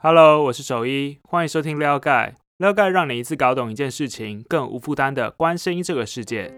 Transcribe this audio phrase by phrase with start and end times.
[0.00, 2.36] Hello，我是守一，欢迎收听撩盖。
[2.58, 6.54] 撩盖让你一次搞懂一件事情，更无负担的关心这个世界。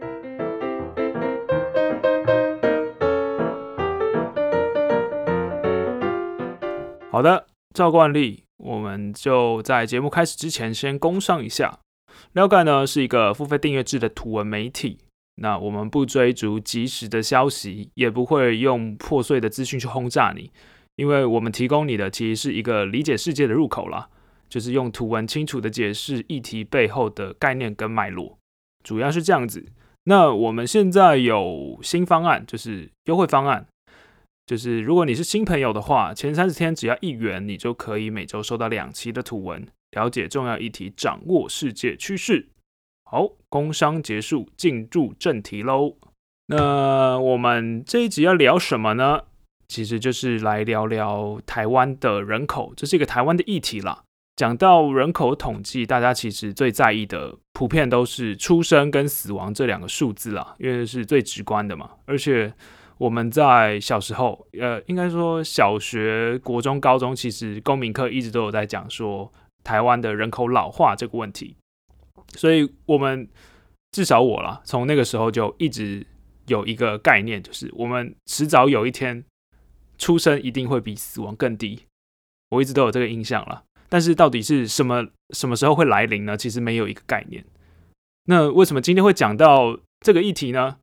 [7.11, 11.79] 好的，照惯例，我们就在节目开始之前先工商一下。
[12.32, 14.98] 撩盖呢是一个付费订阅制的图文媒体，
[15.36, 20.52] 那我们不追逐即时的消息，也不会用破碎的资讯去轰炸你。
[21.00, 24.10] 因为我们提供你的其实是一个理解世界的入口啦，
[24.50, 28.36] 就是用图文清楚的解释议题背后的概念跟脉络，
[28.84, 29.64] 主要是这样子。
[30.05, 33.66] 那我们现在有新方案，就是优惠方案，
[34.44, 42.50] 就是如果你是新朋友的话，前三十天只要一元，你就可以每周收到两期的图文，了解重要议题，掌握世界趋势。
[43.10, 45.96] 好，工商结束，进入正题喽。
[46.48, 49.22] 那我们这一集要聊什么呢？
[49.70, 54.02] 其实就是来聊聊台湾的人口，这是一个台湾的议题啦。
[54.34, 61.89] 讲到人口统计，大家其实最在意的，普遍都是出生跟死亡这两个数字啦，因为是最直观的嘛。
[62.06, 62.53] 而且
[62.98, 71.55] 我们在小时候，呃，应该说小学、国中、高中，其实公民课一直都有在讲说台湾的人口老化这个问题。
[72.34, 73.28] 所以，我们
[73.92, 76.05] 至少我啦，从那个时候就一直
[76.48, 79.25] 有一个概念，就是我们迟早有一天。
[80.01, 81.83] 出生一定会比死亡更低，
[82.48, 83.65] 我一直都有这个印象了。
[83.91, 86.37] 但是到底是什么什么时候会来临呢？
[86.37, 87.45] 其实没有一个概念。
[88.25, 90.78] 那为什么今天会讲到这个议题呢？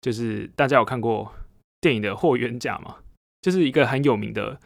[0.00, 1.32] 就是大家有看过
[1.80, 2.96] 电影的《霍元甲》吗？
[3.42, 4.58] 就是一个很有名的、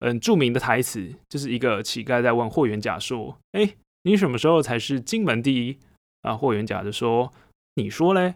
[0.00, 5.78] 嗯著名的台词，就是一个乞丐在问霍元甲说：“哎，你什么时候才是金门第一？”
[6.22, 7.32] 啊，霍元甲就说
[7.74, 8.34] ：“你说嘞？”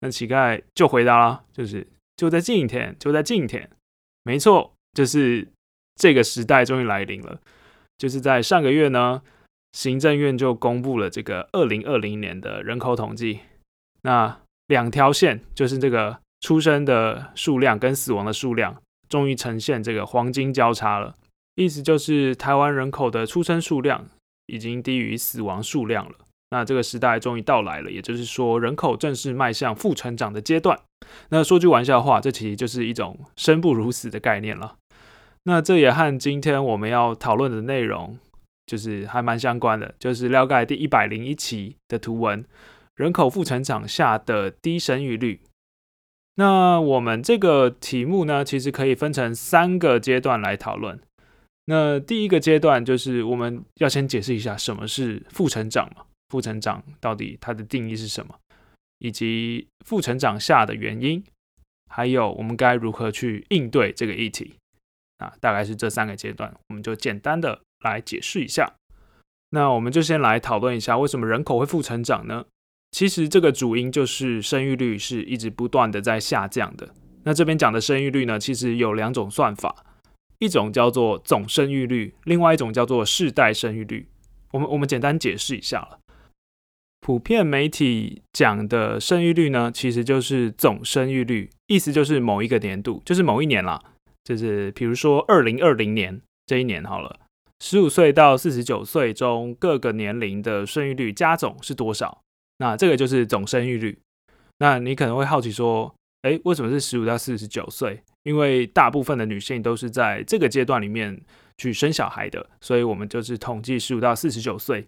[0.00, 3.70] 那乞丐就回答了：“就是就在今天，就在今天。”
[4.22, 5.48] 没错，就是
[5.96, 7.40] 这个时代终于来临了。
[7.98, 9.22] 就是在上个月呢，
[9.72, 13.40] 行政院就公布了这个二零二零年的人口统计。
[14.02, 21.14] 那两条线，就是这个出生的数量跟死亡的数量，终于呈现这个黄金交叉了。
[21.56, 24.06] 意思就是台湾人口的出生数量
[24.46, 26.12] 已经低于死亡数量了。
[26.50, 30.80] 那这个时代终于到来了，也就是说，人口正式迈向负成长的阶段。
[31.30, 34.76] 那说句玩笑话，这其实就是一种生不如死的概念了。
[35.44, 38.18] 那这也和今天我们要讨论的内容
[38.66, 42.44] 就是还蛮相关的，就是了解第一百零一期的图文：
[42.96, 45.40] 人口负成长下的低生育率。
[46.36, 51.00] 那我们这个题目呢，其实可以分成三个阶段来讨论。
[51.66, 56.02] 那第一个阶段就是我们要先解释一下什么是负成长嘛。
[56.28, 58.32] 负成长到底它的定义是什么，
[59.00, 61.24] 以及负成长下的原因，
[61.90, 64.54] 还有我们该如何去应对这个议题
[65.18, 65.32] 啊？
[65.40, 68.74] 大概是这三个阶段，我们就简单的来解释一下。
[69.50, 72.46] 那我们就先来讨论一下为什么人口会负成长呢？
[72.92, 76.94] 其实这个主因就是生育率是一直不断的在下降的。
[77.24, 79.84] 那这边讲的生育率呢，其实有两种算法，
[80.38, 84.08] 一种叫做总生育率，另外一种叫做世代生育率。
[84.52, 85.99] 我们我们简单解释一下了。
[87.00, 93.82] 普遍媒体讲的生育率呢，其实就是总生育率，意思就是某一个年度，就是某一年啦，
[94.22, 97.18] 就是比如说二零二零年这一年好了，
[97.60, 102.20] 十五岁到四十九岁中各个年龄的生育率加总是多少？
[102.58, 103.98] 那这个就是总生育率。
[104.58, 108.02] 那你可能会好奇说，哎，为什么是十五到四十九岁？
[108.24, 111.18] 因为大部分的女性都是在这个阶段里面
[111.56, 114.86] 去生小孩的，所以我们就是统计十五到四十九岁。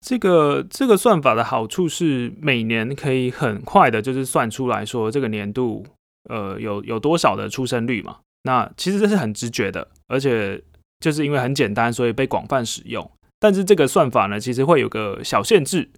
[0.00, 5.86] 这个这个算法的好处是每年可以很快的，就是算出来说这个年度
[6.28, 8.18] 呃有有多少的出生率嘛。
[8.44, 10.62] 那其实这是很直觉的，而且
[11.00, 13.10] 就是因为很简单，所以被广泛使用。
[13.38, 15.90] 但是这个算法呢，其实会有个小限制。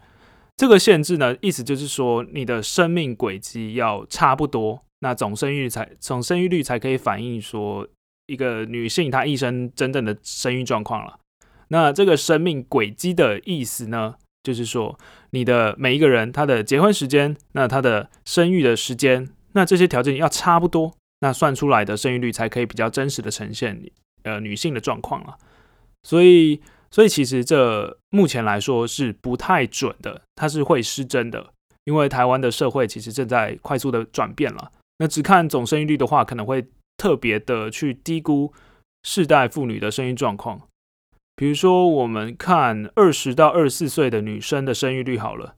[0.56, 7.86] 这个限制呢，意思就是说你的生命轨迹要差不多，那总生育才总生育率才可以反映说
[8.26, 11.18] 一个女性她一生真正的生育状况了。
[11.72, 14.98] 那这个生命轨迹的意思呢，就是说
[15.30, 23.82] 你的每一个人他的结婚时间，那他的生育的时间，那这些条件要差不多，那算出来的生育率才可以比较真实的呈现
[24.24, 25.38] 呃女性的状况了。
[26.02, 26.60] 所以，
[26.90, 31.54] 所以其实这目前来说是不太准的，它是会失真的，
[31.84, 34.70] 因为台湾的社会其实正在快速的转变了。
[34.98, 36.66] 那只看总生育率的话，可能会
[36.98, 38.52] 特别的去低估
[39.04, 40.60] 世代妇女的生育状况。
[41.34, 45.56] 比如说，我们看二十到二十四岁的女生的生育率好了，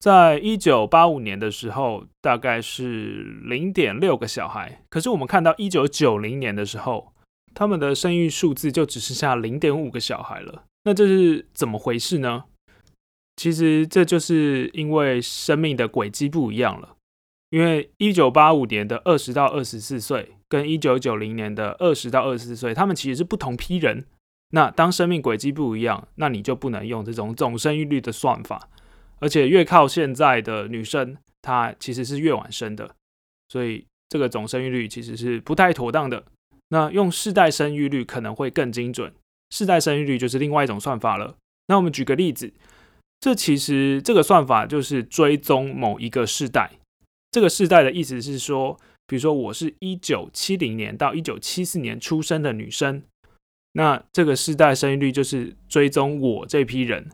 [0.00, 4.82] 在一九八五年的时候，大概是零点六个小孩。
[4.88, 7.12] 可是我们看到一九九零年的时候，
[7.54, 10.64] 他们的生育数字就只剩下零点五个小孩了。
[10.84, 12.44] 那这是怎么回事呢？
[13.36, 16.96] 其实这就是因为生命的轨迹不一样了。
[17.50, 24.04] 因为一九八五年的二十到二十四岁，跟一九九零年的二十到二十四岁，他们其实是不同批人。
[24.50, 28.68] 那当生命轨迹不一样，那你就不能用这种总生育率的算法。
[29.20, 32.94] 而且越靠现在的女生，她其实是越晚生的，
[33.48, 36.24] 所以这个总生育率其实是不太妥当的。
[36.68, 39.12] 那用世代生育率可能会更精准。
[39.50, 41.34] 世代生育率就是另外一种算法了。
[41.66, 42.52] 那我们举个例子，
[43.18, 46.72] 这其实这个算法就是追踪某一个世代。
[47.32, 53.02] 这个世代的意思是说，比如说我是一九七零年到一九七四年出生的女生，
[53.78, 57.08] 那这个世代生育率就是追踪我这批人，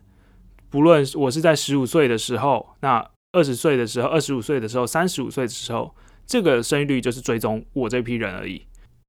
[0.71, 5.93] 不论我是在十五岁的时候，那二十岁的时候，二十五岁的时候，三十五岁的时候，
[6.25, 8.65] 这个生育率就是追踪我这批人而已。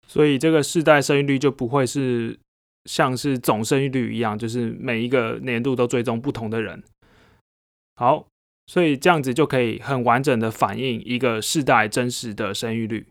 [0.06, 2.38] 所以这个世代生育率就不会是
[2.84, 6.84] 像是总生育率一样，就是每一个年度都追踪不同的人。
[7.94, 8.26] 好。
[8.68, 13.06] 所以这样子就可以很完整的反映一个世代真实的生育率。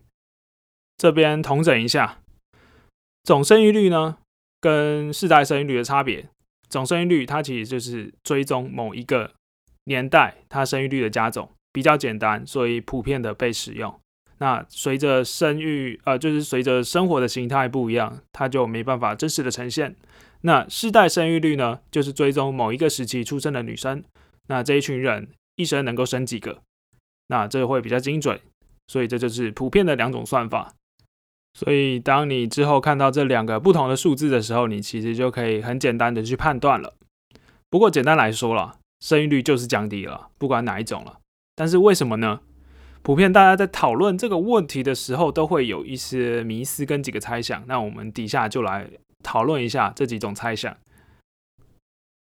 [0.98, 2.18] 这边统整一下，
[3.22, 4.18] 总生育率呢
[4.66, 6.28] 跟世代生育率的差别。
[6.68, 9.32] 总生育率它其实就是追踪某一个
[9.84, 13.94] 年代它生育率的加总，比较简单，所以普遍的被使用。
[14.38, 19.94] 那随着生育，呃，就是随着生活的形态不一样，它就没办法真实的呈现。
[20.40, 24.02] 那世代生育率呢，就是追踪某一个时期出生的女生，
[24.48, 25.28] 那这一群人。
[25.58, 26.60] 一生能够生几个，
[27.28, 28.38] 那这会比较精准，
[28.88, 30.74] 所以这就是普遍的两种算法。
[31.56, 36.92] 所以当你之后看到这两个不同的数字的时候，你其实就可以很简单的去判断了。
[37.70, 41.16] 不过简单来说了，生育率就是降低了，不管哪一种了。
[41.54, 42.40] 但是为什么呢？
[43.00, 47.64] 普遍大家在讨论这个问题的时候，都会有一些迷思跟几个猜想。
[47.66, 48.90] 那我们底下就来
[49.22, 50.76] 讨论一下这几种猜想。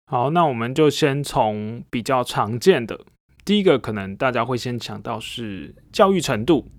[0.07, 3.01] 好，那我们就先从比较常见的。
[3.45, 6.71] 第一个可能大家会先想到是教育程度，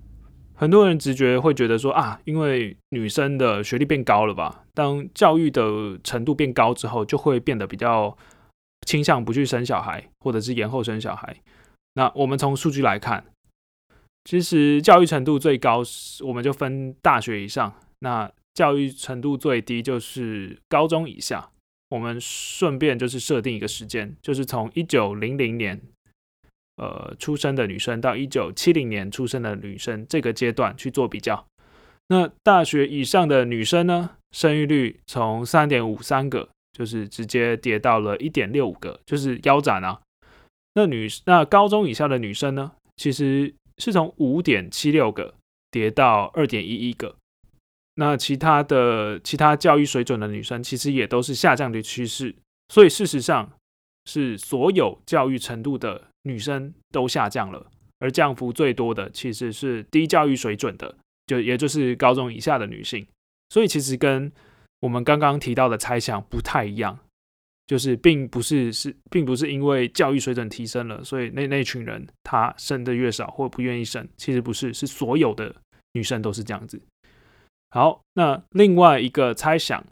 [0.59, 8.18] 很多人直觉会觉得说啊，因为女生的学历变高了吧，当教育的程度变高之后，就会变得比较
[8.88, 11.38] 倾向不去生小孩，或者是延后生小孩。
[11.94, 13.24] 那我们从数据来看，
[14.25, 15.83] 其实教育程度最高，
[16.25, 21.51] 我们就分大学以上，那教育程度最低就是高中以下。
[21.89, 25.80] 我们顺便就是设定一个时间，就是从一九零零年。
[26.77, 31.44] 呃，出生的女生到一九七零年出生的女生这个阶段去做比较，
[32.09, 40.00] 那大学以上的女生呢，生育率从三点五三个，就是直接跌到了一点六五个，就是腰斩啊。
[40.75, 45.33] 那女那高中以下的女生呢，其实是从五点七六个
[45.71, 47.15] 跌到二点一一个。
[47.95, 52.35] 那其他的其他教育水准的女生，其实也都是下降的趋势。
[52.71, 53.51] 所以事实上
[54.06, 56.03] 是所有教育程度的。
[56.27, 57.65] 女生都下降了，
[58.00, 60.95] 而降幅最多的其实是低教育水准的，
[61.25, 63.07] 就也就是高中以下的女性。
[63.50, 64.31] 所以其实跟
[64.81, 67.00] 我们刚刚提到的猜想不太一样，
[67.65, 75.56] 就是并不是是并不是因为教育水准提升了，所以那那群人她生的越少或不愿意生，其实不是，是所有的
[75.94, 76.81] 女生都是这样子。
[77.69, 79.85] 好，那另外一个猜想，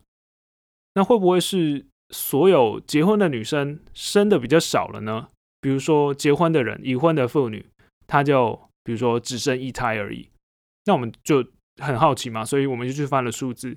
[0.94, 5.30] 那会不会是所有结婚的女生生的比较少了呢？
[5.66, 7.66] 比如说结婚的人，已婚的妇女，
[8.06, 8.54] 她就
[8.84, 10.30] 比如说只生一胎而已。
[10.86, 11.44] 那我们就
[11.82, 13.76] 很好奇嘛，所以我们就去翻了数字。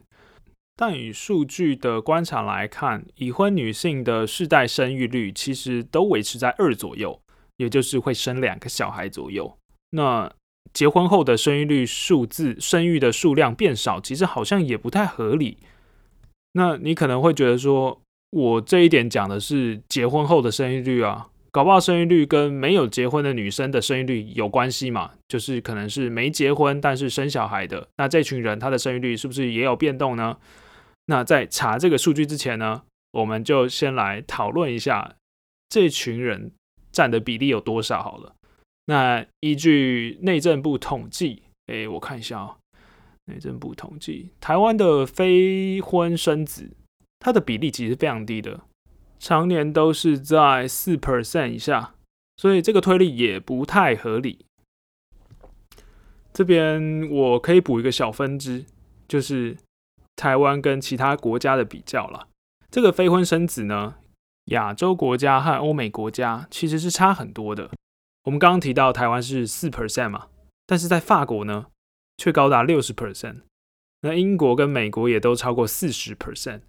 [0.76, 7.18] 但以数据的观察来看，已婚女性的世代生育率其实都维持在二左右，
[7.56, 9.56] 也就是会生两个小孩左右。
[9.92, 10.30] 那
[10.74, 15.56] 结婚后的生育率数字，生育的数量变少，其实好像也不太合理。
[16.52, 21.30] 那你可能会觉得说，我这一点讲的是结婚后的生育率啊。
[21.58, 25.14] 搞不好生育率跟没有结婚的女生的生育率有关系嘛？
[25.26, 30.38] 就是可能是没结婚但是生小孩的，那这群人他的生育率是不是也有变动呢？
[31.06, 35.16] 那在查这个数据之前呢，我们就先来讨论一下
[35.68, 36.52] 这群人
[36.92, 38.36] 占的比例有多少好了。
[38.84, 42.56] 那依据内政部统计，哎，我看一下啊，
[43.24, 46.70] 内政部统计台湾的非婚生子，
[47.18, 48.60] 它的比例其实非常低的。
[49.18, 51.94] 常年都是在四 percent 以下，
[52.36, 54.44] 所以这个推力也不太合理。
[56.32, 58.64] 这边我可以补一个小分支，
[59.08, 59.56] 就是
[60.14, 62.28] 台湾跟其他国家的比较了。
[62.70, 63.96] 这个非婚生子呢，
[64.46, 67.70] 亚洲国家和欧美国家其实是差很多的。
[68.24, 70.28] 我们刚刚提到台湾是四 percent 嘛，
[70.66, 71.66] 但是在法国呢，
[72.18, 73.40] 却高达六十 percent。
[74.02, 76.60] 那英国跟美国也都超过四十 percent，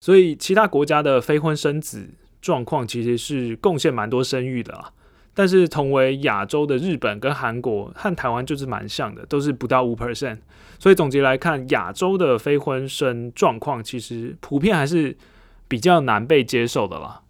[0.00, 4.92] 所以其他国家的非婚生子状况其实是贡献蛮多生育的啊。
[5.32, 10.38] 但是同为亚洲的日本跟韩国和台湾就是蛮像的，都是不到五 percent。
[10.78, 15.16] 所以总结来看，亚洲的非婚生状况其实普遍还是
[15.68, 17.22] 比较难被接受的啦。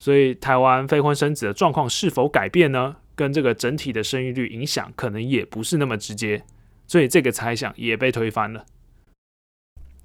[0.00, 2.96] 所以台湾非婚生子的状况是否改变呢？
[3.14, 6.44] 跟这个整体的生育率影响可能也不是那么直接，
[6.86, 8.66] 所以这个猜想也被推翻了。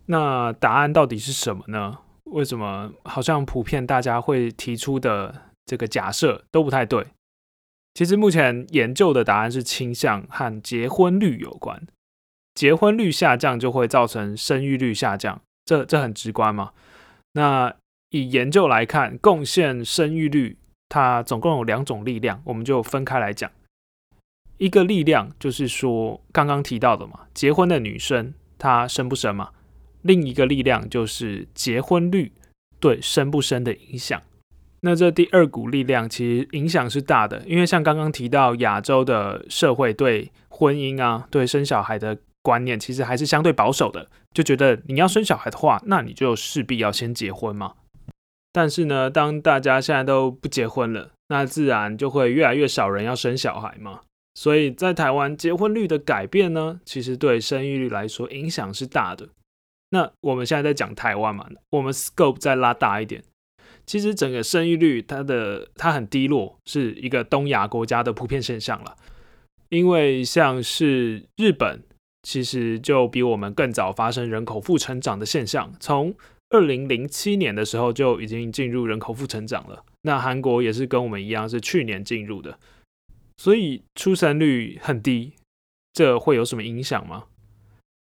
[0.05, 1.97] 那答案到底是什么呢？
[2.31, 7.05] 为什么好像普遍大家会提出的这个假设都不太对？
[7.93, 11.85] 其实目前研究的答案是倾向和结婚率有关，
[12.55, 16.71] 结婚率下降就会造成生育率下降，这这很直观嘛。
[17.33, 17.73] 那
[18.11, 20.57] 以研究来看，贡献生育率
[20.87, 23.51] 它总共有两种力量，我们就分开来讲。
[24.57, 29.51] 一个力量就是说刚刚提到的嘛，结婚的女生她生不生嘛？
[30.01, 32.31] 另一个力量就是结婚率
[32.79, 34.21] 对生不生的影响。
[34.81, 47.73] 那这第二股力量其实影响是大的，因为像刚刚提到亚洲的社会对婚姻啊、对生小孩的观念，其实还是相对保守的，就觉得你要生小孩的话，那你就势必要先结婚嘛。
[48.51, 54.01] 但是呢，当大家现在都不结婚了，那自然就会越来越少人要生小孩嘛。
[54.33, 59.29] 所以在台湾结婚率的改变呢，其实对生育率来说影响是大的。
[59.91, 63.23] 那我们现在在讲台湾嘛，我们 scope 再拉大一点。
[63.85, 68.95] 其实整个生育率，它的它很低落，是一个东亚国家的普遍现象了。
[69.69, 71.81] 因为像是日本，
[72.23, 76.13] 其实就比我们更早发生人口负成长的现象，从
[76.49, 79.83] 二零零七年的时候就已经进入人口负成长了。
[80.03, 82.59] 那韩国也是跟我们一样，是去年进入的，
[83.37, 85.33] 所以出生率很低，
[85.93, 87.25] 这会有什么影响吗？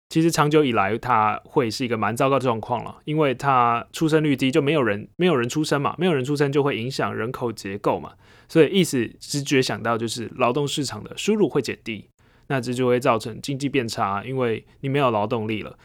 [0.08, 8.14] 其实长久以来，它会是一个蛮糟糕的状况了，因为它出生率低，就没有人没有人出生嘛，没有人出生就会影响人口结构嘛，
[8.48, 12.08] 所以意思直觉想到就是劳动市场的输入会减低，
[12.46, 15.76] 那这就会造成经济变差，因为你没有劳动力了。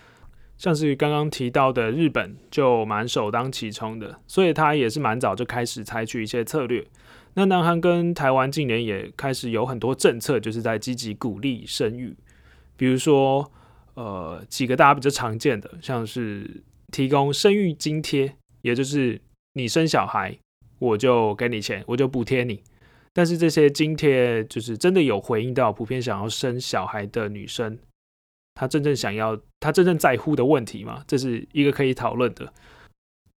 [0.58, 6.88] 像是刚刚提到的日本就蛮首当其冲的，所以它也是蛮早就开始采取一些策略。
[7.34, 12.16] 那南韩跟台湾近年也开始有很多政策，就是在积极鼓励生育，
[12.78, 13.52] 比如说。
[13.96, 19.22] 呃，几个大家比较常见的，像是提供生育津贴，也就是
[19.54, 20.36] 你生小孩，
[20.80, 22.64] 我就给你钱，我就补贴你。
[23.14, 27.78] 但是这些津贴就是真的有回应到普遍想要生小孩的女生，
[28.56, 31.04] 她真正想要、她真正在乎的问题吗？
[31.08, 32.52] 这是一个可以讨论的。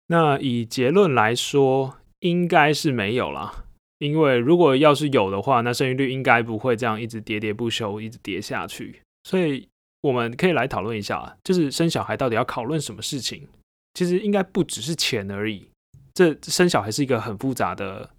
[0.06, 3.66] 那以结论来说，应该是没有啦。
[3.98, 9.02] 因为如果要是有的话，那生育率应该不会这样一直喋喋不休，一直跌下去。
[9.24, 9.68] 所以。
[10.02, 13.46] 我们可以来讨论一下，就是生小孩到底要讨论什么事情？
[13.94, 15.68] 其实应该不只是钱而已。
[16.14, 18.10] 这生小孩是一个很复杂的、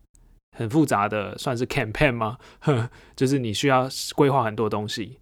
[0.58, 2.38] 很复杂的，算是 campaign 吗？
[3.16, 5.20] 就是你需要规划很多东西。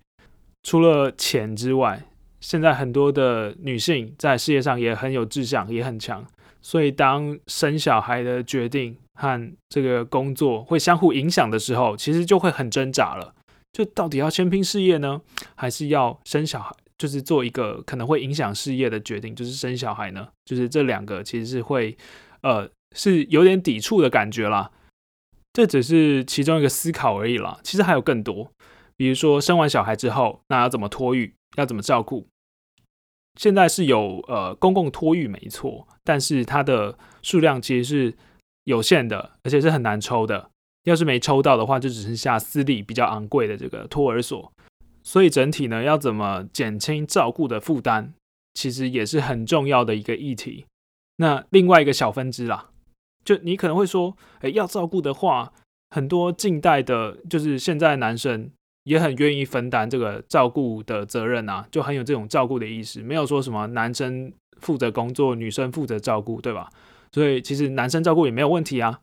[0.64, 2.04] 除了钱之外，
[2.40, 6.26] 现在很多的女性在事业上也很有志向，也很强。
[6.62, 13.36] 所以当生小孩的决定和这个工作会相互影响的时候，其实就会很挣扎了。
[13.76, 15.22] 就到底要先拼事业呢，
[15.54, 16.74] 还是要生小孩？
[16.98, 20.30] 就是做一个可能会影响事业的决定，就是生小孩呢？
[20.46, 21.98] 就是这两个其实是会，
[22.40, 24.72] 呃，是有点抵触的感觉啦。
[25.52, 27.60] 这只是其中一个思考而已啦。
[27.64, 28.50] 其实还有更多，
[28.96, 31.36] 比如说生完小孩之后，那要怎么托育？
[31.58, 32.26] 要怎么照顾？
[33.38, 38.18] 现在是有呃公共托育没错，但是它的数量其实是
[38.64, 40.50] 有限的，而且是很难抽的。
[40.86, 44.52] 要是没抽到的话，就只剩下私立比较昂贵的这个托儿所。
[45.04, 48.14] 所以整体呢，要怎么减轻照顾的负担，
[48.54, 50.66] 其实也是很重要的一个议题。
[51.18, 52.70] 那另外一个小分支啦，
[53.24, 55.54] 就你可能会说，哎，要照顾的话，
[55.92, 58.50] 很多近代的，就是现在男生
[58.84, 66.70] 也很愿意分担这个照顾的责任啊，就很有这种照顾的意识，没有说什么男生负责工作，女生负责照顾，对吧？
[67.12, 69.00] 所以其实男生照顾也没有问题啊。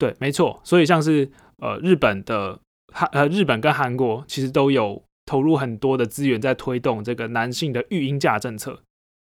[0.00, 2.58] 对，没错，所以像是呃日本的
[2.90, 8.82] 韩呃日本跟韩国其实都有投入很多的资源在推动这个男性的育婴假政策，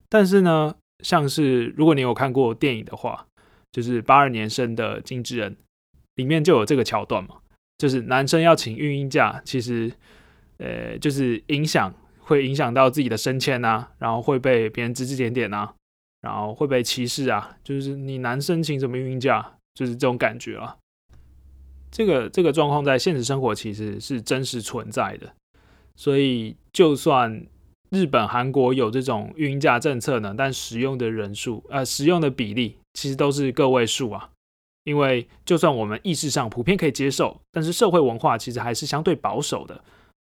[0.09, 3.27] 但是呢，像是如果你有看过电影的话，
[3.73, 5.57] 就是八二年生的金智恩
[6.15, 7.39] 里面就有这个桥段嘛，
[7.77, 9.93] 就是男生要请育婴假，其实
[10.59, 15.75] 呃就是影响会影响到自己的升迁啊，然后会被别人指指点点啊，
[16.21, 19.57] 然后会被歧视啊，就是你男生请什么育婴假？
[19.75, 20.77] 就是这种感觉啊，
[21.91, 25.33] 这个这个状况在现实生活其实是真实存在的，
[25.97, 27.47] 所以就算
[27.91, 34.31] 日本、韩国有这种孕假政策呢，但使用的人数，呃，使用的比例其实都是个位数啊。
[34.85, 39.85] 因为就算我们意识上普遍可以接受，但是社会文化其实还是相对保守的。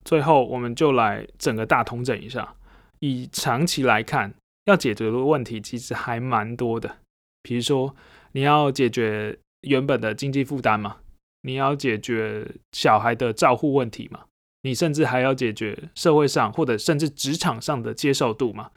[0.03, 2.55] 最后，我们就来整个大统整一下。
[3.01, 4.33] 以长期来看，
[4.65, 6.97] 要解决的问题其实还蛮多的。
[7.43, 7.95] 比如说，
[8.33, 10.97] 你要解决原本的经济负担嘛，
[11.41, 14.21] 你要解决小孩的照护问题嘛，
[14.63, 18.71] 你甚至还要解决社会上或者甚至职场上的接受度嘛。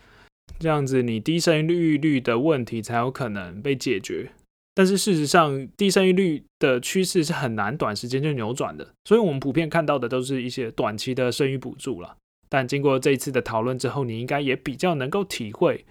[0.58, 4.32] 这样子，你低生育率的问题才有可能被解决。
[4.74, 12.16] 但是事实上，低生育率的趋势是很难短时间就扭转的，所以我们普遍看到的都是一些短期的生育补助了。
[12.48, 15.84] 但经过这一次的讨论之后，你应该也比较能够体会，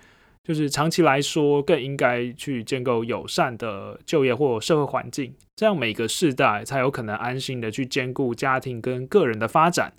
[0.44, 9.94] 就是长期来说更应该去建构友善的就业或社会环境，这样每个世代才有可能安心的去兼顾家庭跟个人的发展。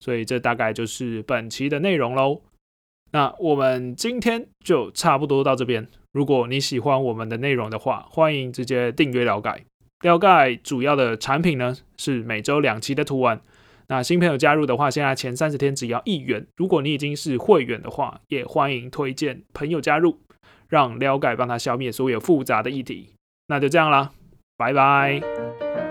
[0.00, 2.42] 所以这大概就是本期的内容喽。
[3.12, 5.86] 那我们今天就差不多到这边。
[6.12, 9.64] 如果你喜欢我们的内容的话，欢迎直接订阅了解。
[10.00, 13.40] 了解主要的产品呢是每周两期的图文。
[13.88, 16.46] 那新朋友加入的话，现在前三十天只要一元。
[16.56, 20.18] 如果你已经是会员的话，也欢迎推荐朋友加入，
[20.68, 23.10] 让撩改帮他消灭所有复杂的议题。
[23.48, 24.12] 那就这样啦，
[24.56, 25.83] 拜拜。